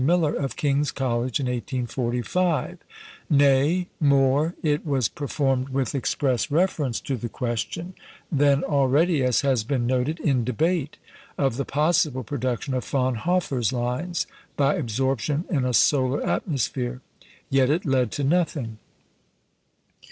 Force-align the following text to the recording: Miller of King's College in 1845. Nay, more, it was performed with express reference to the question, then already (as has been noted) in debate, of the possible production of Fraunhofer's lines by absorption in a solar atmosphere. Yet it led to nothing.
Miller 0.03 0.33
of 0.33 0.55
King's 0.55 0.89
College 0.91 1.39
in 1.39 1.45
1845. 1.45 2.79
Nay, 3.29 3.87
more, 3.99 4.55
it 4.63 4.83
was 4.83 5.07
performed 5.07 5.69
with 5.69 5.93
express 5.93 6.49
reference 6.49 6.99
to 6.99 7.15
the 7.15 7.29
question, 7.29 7.93
then 8.31 8.63
already 8.63 9.23
(as 9.23 9.41
has 9.41 9.63
been 9.63 9.85
noted) 9.85 10.19
in 10.19 10.43
debate, 10.43 10.97
of 11.37 11.55
the 11.55 11.65
possible 11.65 12.23
production 12.23 12.73
of 12.73 12.83
Fraunhofer's 12.83 13.71
lines 13.71 14.25
by 14.57 14.73
absorption 14.73 15.45
in 15.51 15.65
a 15.65 15.71
solar 15.71 16.25
atmosphere. 16.25 16.99
Yet 17.51 17.69
it 17.69 17.85
led 17.85 18.11
to 18.13 18.23
nothing. 18.23 18.79